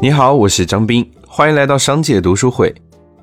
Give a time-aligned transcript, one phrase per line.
[0.00, 2.72] 你好，我是张斌，欢迎来到商界读书会。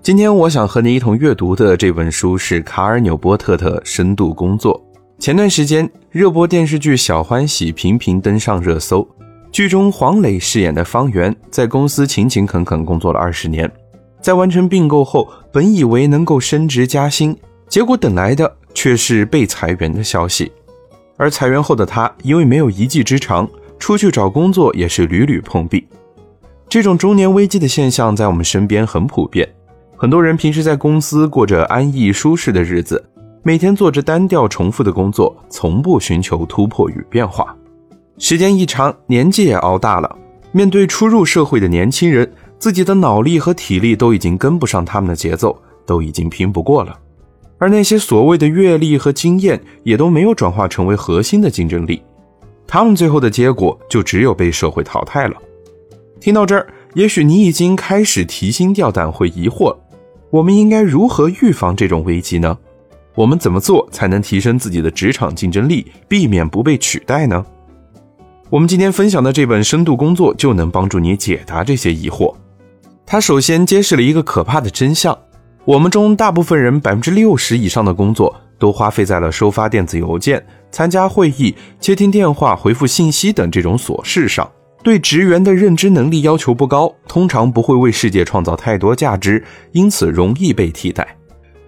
[0.01, 4.77] 今天我想和你一同阅读的这本书是卡尔纽波特的《深度工作》。
[5.17, 9.07] 前段时间热播电视剧《小欢喜》频频登上热搜，
[9.53, 13.71] 剧中黄磊饰演的方圆在公司勤勤恳恳工作了二十年，
[14.19, 17.33] 在完成并购后，本以为能够升职加薪，
[17.69, 20.51] 结果等来的却是被裁员的消息。
[21.15, 25.87] 而裁员后的他，因为没有一技之长，出去找工作也是屡屡碰壁。
[26.75, 29.47] 这种中年危机的现象在我们身边很普遍，
[29.95, 33.01] 很多人平时在公司过着安逸舒适的日子，
[33.43, 37.55] 每天做着单调重复的工作，从不寻求突破与变化。
[38.17, 40.17] 时间一长，年纪也熬大了，
[40.51, 42.29] 面对初入社会的年轻人，
[42.59, 46.99] 自己的脑力和体力都已经跟不上他们的节奏，都已经拼不过了。
[47.57, 52.03] 而那些所谓的阅历和经验，也都没有转化成为核心的竞争力，
[52.67, 55.37] 他们最后的结果就只有被社会淘汰了。
[56.25, 59.77] 听到这儿，也许你已经开始提心吊胆，会疑惑：
[60.31, 62.57] 我们应该如何预防这种危机呢？
[63.13, 67.45] 我们怎么做才能提升自己的职场竞争力，避免不被取代呢？
[68.49, 72.33] 我们今天分享的这本《深度工作》就能帮助你解答这些疑惑。
[73.05, 75.15] 它首先揭示了一个可怕的真相：
[75.63, 84.49] 我们中大部分人百分之六十以上的工作都花费在了收发电子邮件、参加会议、接听电话、回复信息等这种琐事上。
[84.85, 91.17] 对职员的认知能力要求不高，通常不会为世界创造太多价值，因此容易被替代。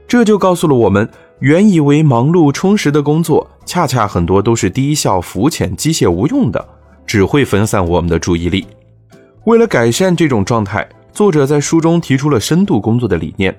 [0.08, 1.10] 这就告诉了我们，
[1.40, 6.64] 原以为忙碌充实的工作，恰恰很多都是低效、肤浅、机械、无用的，
[7.08, 8.68] 只会分散我们的注意力。
[9.46, 13.56] 为了改善这种状态，作者在书中提出了深度工作的理念。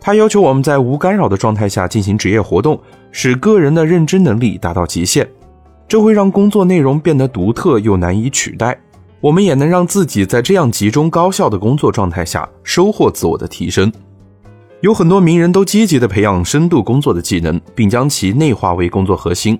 [0.00, 2.80] 他要求我们在无干扰的状态下进行职业活动，
[3.12, 5.28] 使个人的认知能力达到极限，
[5.86, 8.74] 这会让工作内容变得独特又难以取代。
[9.20, 13.90] 我们也能让自己在这样集中高效的工作状态下收获自我的提升。
[14.82, 19.58] 有很多名人都积极地培养深度工作的技能，并将其内化为工作核心，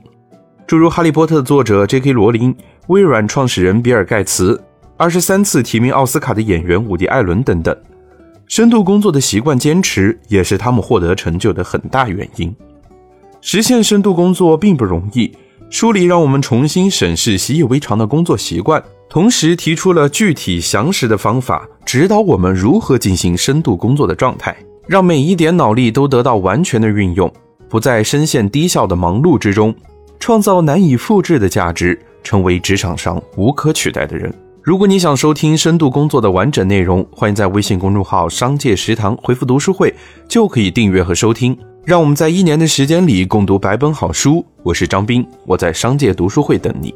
[0.66, 2.12] 诸如《哈利波特》的作者 J.K.
[2.12, 2.54] 罗琳、
[2.88, 4.62] 微软创始人比尔盖茨、
[4.98, 7.74] 二十三次提名奥斯卡的演员伍迪·艾伦等等。
[8.46, 12.54] 深度工作的习惯坚持，也是他们获得成就的很大原因。
[13.40, 15.32] 实现深度工作并不容易，
[15.70, 18.80] 书里让我们重新审视习以为常的工作习惯。
[19.08, 24.54] 同时提出了具体详实的方法，指导我们如何进行深度工作的状态，
[24.86, 27.32] 让每一点脑力都得到完全的运用，
[27.68, 29.74] 不再深陷低效的忙碌之中，
[30.18, 34.32] 创造难以复制的价值，成为职场上无可取代的人。
[34.60, 39.94] 如果你想收听深度工作的完整内容，欢迎在微信公众号“商界食堂”回复“读书会”，
[40.28, 41.56] 就可以订阅和收听。
[41.84, 44.44] 让我们在一年的时间里共读百本好书。
[44.64, 46.92] 我是张斌，我在商界读书会等你。